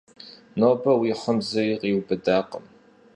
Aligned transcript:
Нобэ 0.59 0.91
уи 1.01 1.11
хъым 1.19 1.37
зыри 1.47 1.75
къиубыдакъым. 1.81 2.65